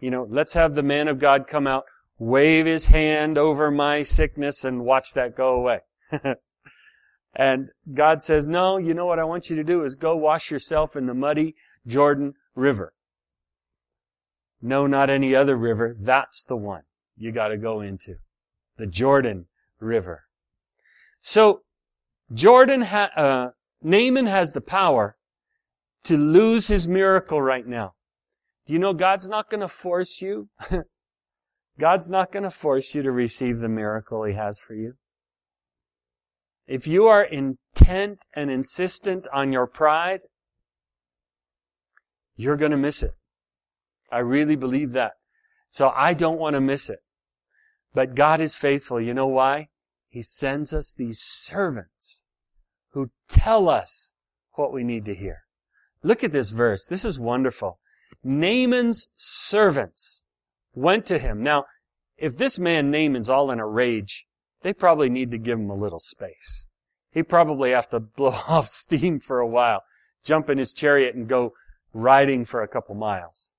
[0.01, 1.85] You know, let's have the man of God come out,
[2.19, 5.81] wave his hand over my sickness and watch that go away.
[7.35, 10.51] and God says, no, you know what I want you to do is go wash
[10.51, 11.57] yourself in the muddy
[11.87, 12.93] Jordan River.
[14.61, 15.97] No, not any other river.
[15.99, 16.83] That's the one
[17.17, 18.17] you gotta go into.
[18.77, 19.47] The Jordan
[19.81, 20.25] River.
[21.21, 21.63] So,
[22.33, 23.51] Jordan, ha- uh,
[23.83, 25.17] Naaman has the power
[26.05, 27.95] to lose his miracle right now.
[28.69, 30.51] Do you know God's not going to force you?
[31.81, 34.93] God's not going to force you to receive the miracle He has for you.
[36.67, 40.21] If you are intent and insistent on your pride,
[42.37, 43.13] you're going to miss it.
[44.13, 45.13] I really believe that.
[45.71, 46.99] So I don't want to miss it.
[47.95, 49.01] But God is faithful.
[49.01, 49.69] You know why?
[50.11, 52.27] He sends us these servants
[52.91, 54.13] who tell us
[54.57, 55.45] what we need to hear.
[56.03, 56.87] Look at this verse.
[56.87, 57.79] This is wonderful.
[58.23, 60.25] Naaman's servants
[60.75, 61.43] went to him.
[61.43, 61.65] Now,
[62.17, 64.27] if this man Naaman's all in a rage,
[64.63, 66.67] they probably need to give him a little space.
[67.11, 69.83] He probably have to blow off steam for a while,
[70.25, 71.53] jump in his chariot and go
[71.93, 73.51] riding for a couple miles.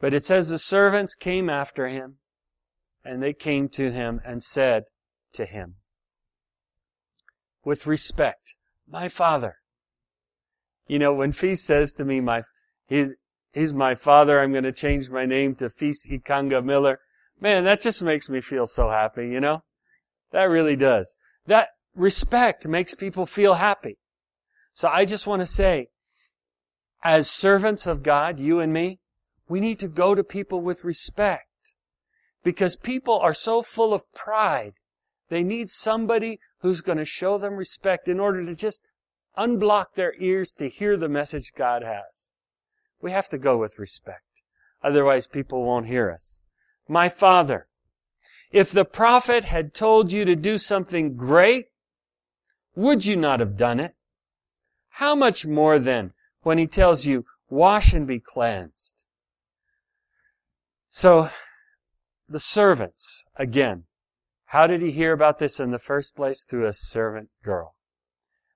[0.00, 2.16] But it says the servants came after him
[3.04, 4.84] and they came to him and said
[5.32, 5.76] to him,
[7.64, 8.54] with respect.
[8.88, 9.56] My father.
[10.86, 12.42] You know, when Feast says to me, my,
[12.86, 13.06] he,
[13.56, 17.00] he's my father, I'm going to change my name to Feast Ikanga Miller.
[17.40, 19.62] Man, that just makes me feel so happy, you know?
[20.30, 21.16] That really does.
[21.46, 23.96] That respect makes people feel happy.
[24.74, 25.88] So I just want to say,
[27.02, 29.00] as servants of God, you and me,
[29.48, 31.44] we need to go to people with respect.
[32.44, 34.74] Because people are so full of pride.
[35.30, 38.82] They need somebody who's going to show them respect in order to just
[39.36, 42.30] unblock their ears to hear the message God has.
[43.06, 44.42] We have to go with respect.
[44.82, 46.40] Otherwise people won't hear us.
[46.88, 47.68] My father,
[48.50, 51.66] if the prophet had told you to do something great,
[52.74, 53.94] would you not have done it?
[54.88, 59.04] How much more then when he tells you, wash and be cleansed?
[60.90, 61.30] So,
[62.28, 63.84] the servants, again,
[64.46, 66.42] how did he hear about this in the first place?
[66.42, 67.76] Through a servant girl.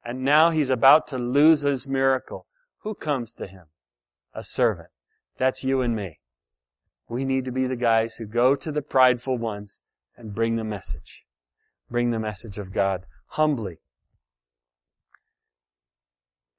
[0.05, 2.49] And now he's about to lose his miracle.
[2.79, 3.67] Who comes to him?
[4.35, 4.89] A servant.
[5.39, 6.21] That's you and me.
[7.09, 9.81] We need to be the guys who go to the prideful ones
[10.17, 11.25] and bring the message.
[11.91, 13.79] Bring the message of God humbly.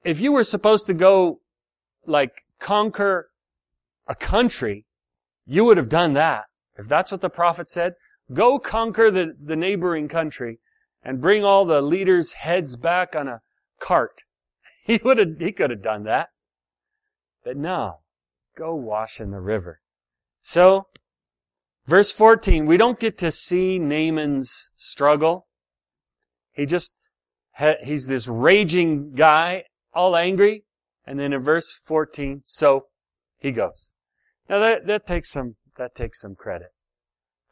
[0.04, 1.42] If you were supposed to go,
[2.06, 3.30] like, conquer
[4.08, 4.86] a country,
[5.46, 6.46] you would have done that.
[6.78, 7.94] If that's what the prophet said,
[8.34, 10.60] go conquer the, the neighboring country
[11.04, 13.42] and bring all the leaders' heads back on a
[13.80, 14.24] cart.
[14.84, 16.30] He would have, he could have done that.
[17.44, 18.00] But no,
[18.56, 19.82] go wash in the river.
[20.42, 20.88] So,
[21.86, 25.48] verse 14, we don't get to see Naaman's struggle.
[26.52, 26.94] He just,
[27.84, 30.66] he's this raging guy, all angry.
[31.06, 32.88] And then in verse 14, so
[33.38, 33.92] he goes.
[34.50, 36.70] Now that, that takes some, that takes some credit.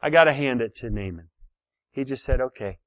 [0.00, 1.28] I gotta hand it to Naaman.
[1.90, 2.78] He just said, okay.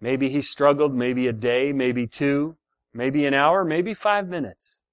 [0.00, 2.56] Maybe he struggled, maybe a day, maybe two,
[2.92, 4.84] maybe an hour, maybe five minutes.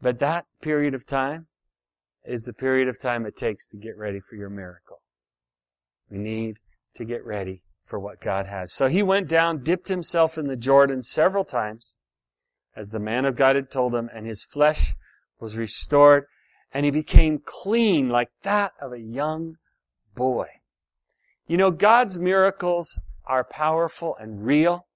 [0.00, 1.46] But that period of time
[2.24, 5.00] is the period of time it takes to get ready for your miracle.
[6.10, 6.58] We need
[6.94, 8.72] to get ready for what God has.
[8.72, 11.96] So he went down, dipped himself in the Jordan several times,
[12.76, 14.94] as the man of God had told him, and his flesh
[15.40, 16.24] was restored,
[16.72, 19.56] and he became clean like that of a young
[20.14, 20.46] boy.
[21.46, 24.86] You know, God's miracles are powerful and real,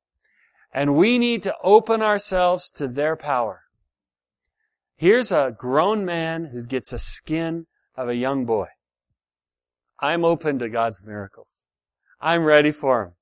[0.73, 3.63] and we need to open ourselves to their power.
[4.97, 8.69] Here's a grown man who gets a skin of a young boy.
[9.99, 11.63] I'm open to God's miracles.
[12.21, 13.13] I'm ready for him.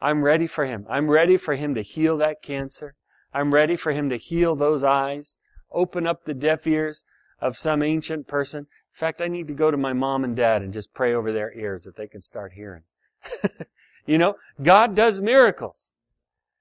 [0.00, 0.84] I'm ready for him.
[0.90, 2.96] I'm ready for him to heal that cancer.
[3.32, 5.38] I'm ready for him to heal those eyes,
[5.70, 7.04] open up the deaf ears
[7.40, 8.60] of some ancient person.
[8.60, 11.32] In fact, I need to go to my mom and dad and just pray over
[11.32, 12.82] their ears that they can start hearing.
[14.06, 15.92] you know, God does miracles.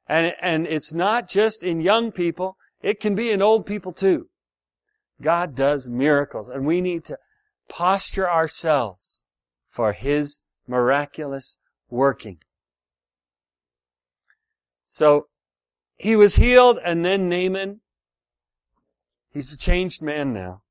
[0.08, 2.58] And, and it's not just in young people.
[2.82, 4.28] It can be in old people too.
[5.21, 7.17] God does miracles and we need to
[7.69, 9.23] posture ourselves
[9.67, 11.57] for His miraculous
[11.89, 12.39] working.
[14.86, 15.27] So,
[16.01, 17.81] he was healed and then Naaman,
[19.31, 20.63] he's a changed man now.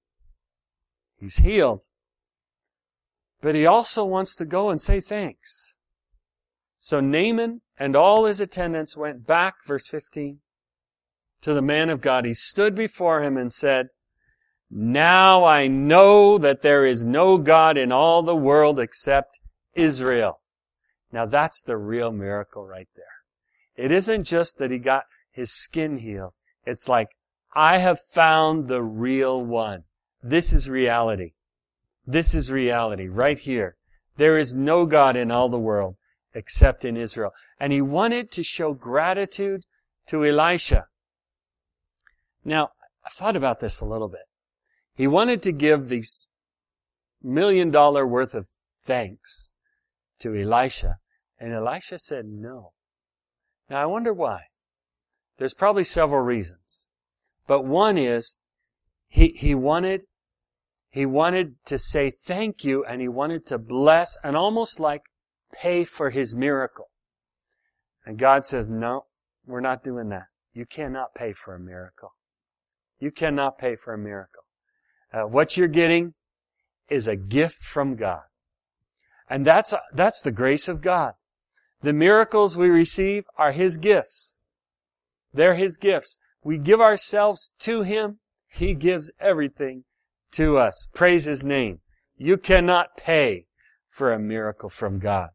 [1.20, 1.84] He's healed.
[3.40, 5.76] But he also wants to go and say thanks.
[6.80, 10.40] So Naaman and all his attendants went back, verse 15,
[11.42, 12.24] to the man of God.
[12.24, 13.90] He stood before him and said,
[14.70, 19.40] now I know that there is no God in all the world except
[19.74, 20.40] Israel.
[21.12, 23.84] Now that's the real miracle right there.
[23.84, 26.32] It isn't just that he got his skin healed.
[26.64, 27.08] It's like,
[27.52, 29.84] I have found the real one.
[30.22, 31.32] This is reality.
[32.06, 33.76] This is reality right here.
[34.16, 35.96] There is no God in all the world
[36.34, 37.32] except in Israel.
[37.58, 39.64] And he wanted to show gratitude
[40.06, 40.86] to Elisha.
[42.44, 42.70] Now,
[43.04, 44.29] I thought about this a little bit.
[45.00, 46.28] He wanted to give these
[47.22, 48.48] million dollar worth of
[48.84, 49.50] thanks
[50.18, 50.96] to Elisha,
[51.38, 52.72] and Elisha said no.
[53.70, 54.48] Now I wonder why.
[55.38, 56.90] There's probably several reasons.
[57.46, 58.36] But one is,
[59.08, 60.02] he, he wanted,
[60.90, 65.04] he wanted to say thank you and he wanted to bless and almost like
[65.50, 66.90] pay for his miracle.
[68.04, 69.06] And God says, no,
[69.46, 70.26] we're not doing that.
[70.52, 72.10] You cannot pay for a miracle.
[72.98, 74.39] You cannot pay for a miracle.
[75.12, 76.14] Uh, what you're getting
[76.88, 78.22] is a gift from God.
[79.28, 81.14] And that's, that's the grace of God.
[81.82, 84.34] The miracles we receive are His gifts.
[85.32, 86.18] They're His gifts.
[86.42, 88.18] We give ourselves to Him.
[88.48, 89.84] He gives everything
[90.32, 90.88] to us.
[90.94, 91.80] Praise His name.
[92.16, 93.46] You cannot pay
[93.88, 95.30] for a miracle from God.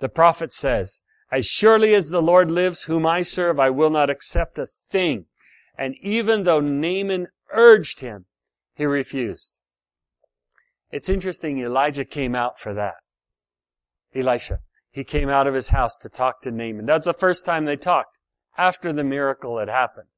[0.00, 4.10] The prophet says, As surely as the Lord lives, whom I serve, I will not
[4.10, 5.26] accept a thing.
[5.76, 8.26] And even though Naaman urged him,
[8.80, 9.58] he refused.
[10.90, 12.94] It's interesting, Elijah came out for that.
[14.14, 14.60] Elisha.
[14.90, 16.86] He came out of his house to talk to Naaman.
[16.86, 18.16] That's the first time they talked.
[18.56, 20.08] after the miracle had happened.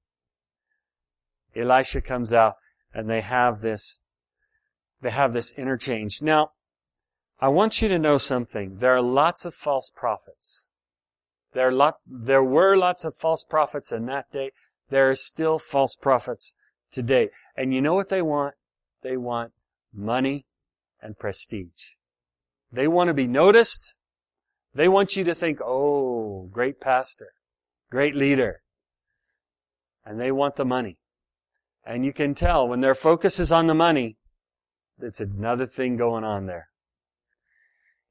[1.56, 2.54] Elisha comes out
[2.94, 4.00] and they have this,
[5.00, 6.22] they have this interchange.
[6.22, 6.52] Now,
[7.40, 8.76] I want you to know something.
[8.76, 10.68] There are lots of false prophets.
[11.52, 14.52] There, are lot, there were lots of false prophets in that day.
[14.88, 16.54] There are still false prophets
[16.92, 17.30] today.
[17.56, 18.54] And you know what they want?
[19.02, 19.52] They want
[19.92, 20.46] money
[21.00, 21.96] and prestige.
[22.72, 23.94] They want to be noticed.
[24.74, 27.32] They want you to think, oh, great pastor,
[27.90, 28.62] great leader.
[30.04, 30.98] And they want the money.
[31.84, 34.16] And you can tell when their focus is on the money,
[35.00, 36.68] it's another thing going on there.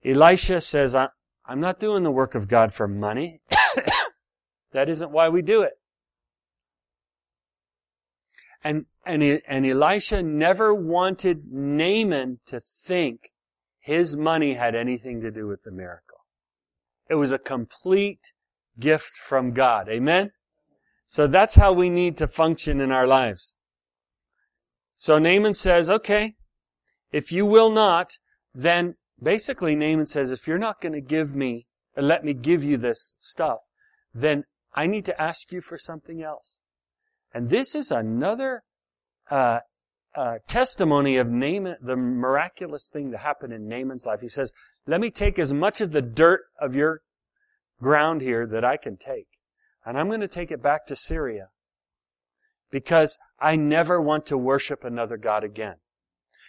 [0.04, 3.42] Elisha says, I'm not doing the work of God for money.
[4.74, 5.74] that isn't why we do it.
[8.64, 13.32] And, and, and Elisha never wanted Naaman to think
[13.80, 16.20] his money had anything to do with the miracle.
[17.10, 18.32] It was a complete
[18.80, 19.90] gift from God.
[19.90, 20.32] Amen?
[21.06, 23.56] So that's how we need to function in our lives.
[24.96, 26.36] So Naaman says, okay,
[27.12, 28.14] if you will not,
[28.54, 31.66] then basically Naaman says, if you're not going to give me,
[31.98, 33.60] or let me give you this stuff,
[34.14, 36.62] then I need to ask you for something else.
[37.34, 38.64] And this is another
[39.30, 39.60] uh,
[40.16, 44.22] uh, testimony of Naaman, the miraculous thing that happened in Naaman's life.
[44.22, 44.54] He says,
[44.86, 47.02] let me take as much of the dirt of your
[47.82, 49.28] ground here that I can take.
[49.86, 51.48] And I'm going to take it back to Syria
[52.70, 55.76] because I never want to worship another God again.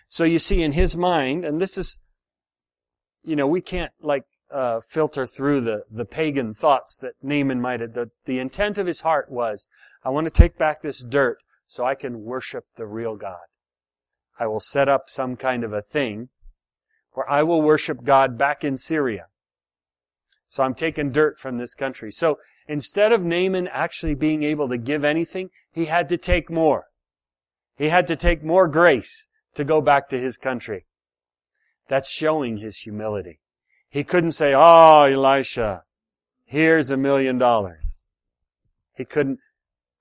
[0.08, 1.98] So you see, in his mind, and this is,
[3.22, 7.80] you know, we can't like uh, filter through the the pagan thoughts that Naaman might
[7.80, 7.94] have.
[7.94, 9.68] The, the intent of his heart was,
[10.04, 11.38] I want to take back this dirt
[11.72, 13.46] so I can worship the real God.
[14.38, 16.28] I will set up some kind of a thing
[17.12, 19.28] where I will worship God back in Syria.
[20.48, 22.12] So I'm taking dirt from this country.
[22.12, 26.88] So instead of Naaman actually being able to give anything, he had to take more.
[27.78, 30.84] He had to take more grace to go back to his country.
[31.88, 33.40] That's showing his humility.
[33.88, 35.84] He couldn't say, Oh, Elisha,
[36.44, 38.02] here's a million dollars.
[38.94, 39.38] He couldn't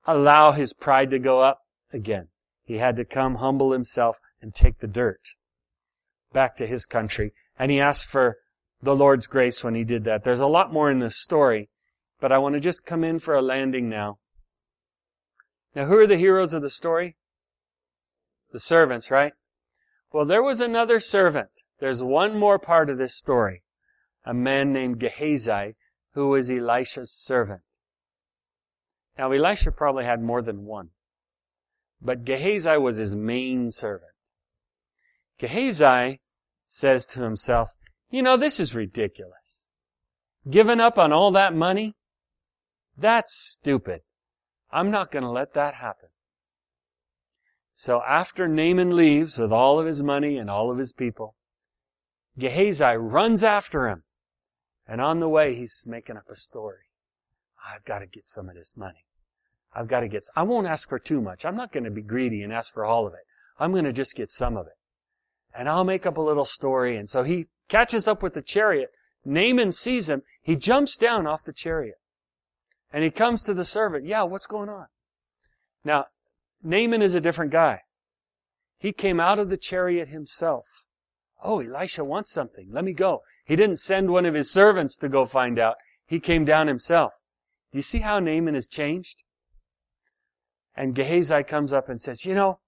[0.06, 1.60] allow his pride to go up
[1.93, 2.28] again.
[2.64, 5.22] He had to come humble himself and take the dirt
[6.34, 7.34] back to his country.
[7.60, 8.38] And he asked for
[8.82, 10.24] the Lord's grace when he did that.
[10.24, 11.70] There's a lot more in this story,
[12.20, 14.20] but I want to just come in for a landing now.
[15.76, 17.16] Now, who are the heroes of the story?
[18.52, 19.34] The servants, right?
[20.12, 21.64] Well, there was another servant.
[21.80, 23.64] There's one more part of this story.
[24.26, 25.76] A man named Gehazi,
[26.14, 27.62] who was Elisha's servant.
[29.18, 30.89] Now, Elisha probably had more than one.
[32.01, 34.12] But Gehazi was his main servant.
[35.38, 36.20] Gehazi
[36.66, 37.72] says to himself,
[38.09, 39.66] you know, this is ridiculous.
[40.49, 41.95] Giving up on all that money?
[42.97, 44.01] That's stupid.
[44.72, 46.09] I'm not going to let that happen.
[47.74, 51.36] So after Naaman leaves with all of his money and all of his people,
[52.38, 54.03] Gehazi runs after him.
[54.88, 56.91] And on the way, he's making up a story.
[57.68, 59.05] I've got to get some of this money.
[59.74, 61.45] I've got to get, I won't ask for too much.
[61.45, 63.22] I'm not going to be greedy and ask for all of it.
[63.59, 64.74] I'm going to just get some of it.
[65.53, 66.97] And I'll make up a little story.
[66.97, 68.89] And so he catches up with the chariot.
[69.24, 70.24] Naaman sees him.
[70.41, 71.95] He jumps down off the chariot.
[72.91, 74.05] And he comes to the servant.
[74.05, 74.88] Yeah, what's going on?
[75.84, 76.07] Now,
[76.64, 77.82] Naaman is a different guy.
[78.78, 80.66] He came out of the chariot himself.
[81.43, 82.70] Oh, Elisha wants something.
[82.72, 83.22] Let me go.
[83.45, 85.76] He didn't send one of his servants to go find out.
[86.05, 87.14] He came down himself.
[87.72, 89.24] Do you see how Naaman has changed?
[90.76, 92.59] And Gehazi comes up and says, you know,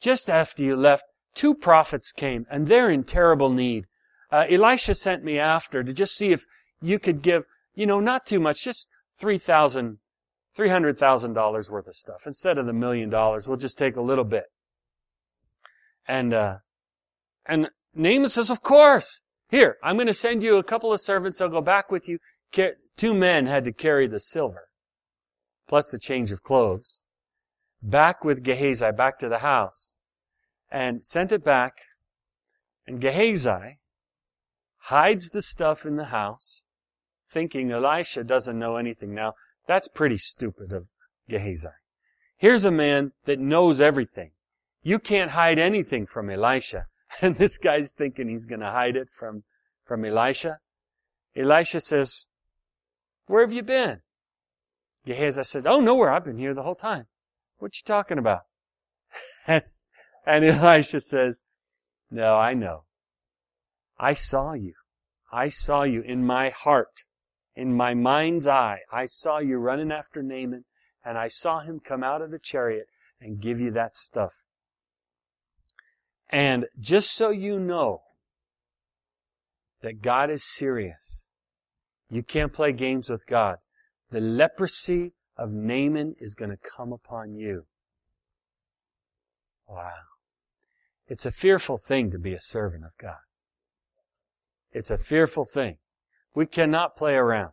[0.00, 3.86] just after you left, two prophets came and they're in terrible need.
[4.30, 6.44] Uh, Elisha sent me after to just see if
[6.80, 9.98] you could give, you know, not too much, just three thousand,
[10.54, 13.46] three hundred thousand dollars worth of stuff instead of the million dollars.
[13.46, 14.44] We'll just take a little bit.
[16.08, 16.56] And uh,
[17.46, 19.20] and Naaman says, "Of course.
[19.48, 21.40] Here, I'm going to send you a couple of servants.
[21.40, 22.18] I'll go back with you."
[23.02, 24.68] Two men had to carry the silver,
[25.66, 27.02] plus the change of clothes,
[27.82, 29.96] back with Gehazi back to the house,
[30.70, 31.78] and sent it back.
[32.86, 33.80] And Gehazi
[34.82, 36.64] hides the stuff in the house
[37.28, 39.12] thinking Elisha doesn't know anything.
[39.12, 39.34] Now,
[39.66, 40.86] that's pretty stupid of
[41.28, 41.70] Gehazi.
[42.36, 44.30] Here's a man that knows everything.
[44.84, 46.86] You can't hide anything from Elisha.
[47.20, 49.42] And this guy's thinking he's going to hide it from,
[49.84, 50.60] from Elisha.
[51.34, 52.28] Elisha says,
[53.32, 54.02] where have you been?
[55.06, 56.12] Gehazi said, oh, nowhere.
[56.12, 57.06] I've been here the whole time.
[57.56, 58.42] What you talking about?
[59.46, 59.64] and,
[60.26, 61.42] and Elisha says,
[62.10, 62.84] no, I know.
[63.98, 64.74] I saw you.
[65.32, 67.04] I saw you in my heart
[67.56, 70.64] In my mind's eye, I saw you running after Naaman,
[71.02, 74.42] and I saw him come out of the chariot and give you that stuff.
[76.28, 78.02] And just so you know
[79.80, 81.21] that God is serious,
[82.12, 83.56] you can't play games with God.
[84.10, 87.64] The leprosy of Naaman is going to come upon you.
[89.66, 89.92] Wow.
[91.08, 93.22] It's a fearful thing to be a servant of God.
[94.72, 95.78] It's a fearful thing.
[96.34, 97.52] We cannot play around.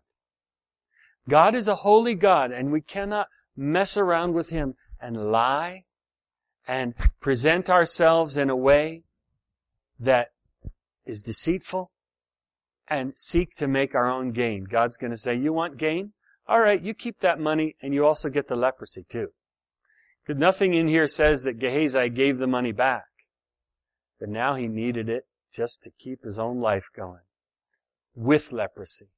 [1.30, 5.86] God is a holy God and we cannot mess around with Him and lie
[6.68, 9.04] and present ourselves in a way
[9.98, 10.32] that
[11.06, 11.92] is deceitful
[12.90, 14.64] and seek to make our own gain.
[14.64, 16.14] God's going to say, you want gain?
[16.48, 19.30] All right, you keep that money and you also get the leprosy too.
[20.26, 23.06] Because nothing in here says that Gehazi gave the money back.
[24.20, 25.24] But now he needed it
[25.54, 27.22] just to keep his own life going.
[28.16, 29.10] With leprosy.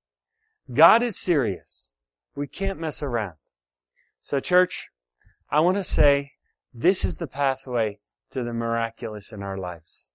[0.71, 1.91] God is serious.
[2.35, 3.35] We can't mess around.
[4.21, 4.89] So church,
[5.49, 6.31] I want to say
[6.73, 7.99] this is the pathway
[8.29, 10.09] to the miraculous in our lives.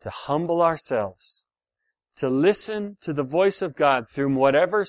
[0.00, 1.46] To humble ourselves.
[2.18, 4.84] To listen to the voice of God through whatever,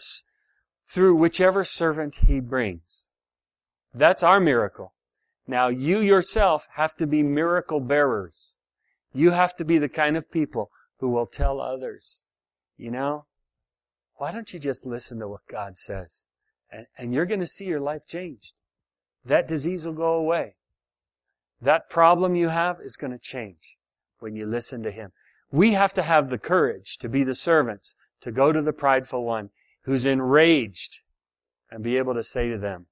[0.88, 3.12] through whichever servant He brings.
[3.94, 4.94] That's our miracle.
[5.48, 8.56] Now you yourself have to be miracle bearers.
[9.14, 10.70] You have to be the kind of people
[11.00, 12.24] who will tell others,
[12.78, 13.26] you know,
[14.16, 16.26] why don't you just listen to what God says?
[16.72, 18.54] And, and you're going to see your life changed.
[19.24, 20.56] That disease will go away.
[21.62, 23.78] That problem you have is going to change
[24.20, 25.12] when you listen to Him.
[25.52, 29.24] We have to have the courage to be the servants, to go to the prideful
[29.24, 29.50] one
[29.84, 31.00] who's enraged
[31.72, 32.88] and be able to say to them,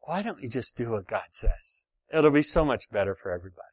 [0.00, 1.84] why don't you just do what God says?
[2.12, 3.69] It'll be so much better for everybody.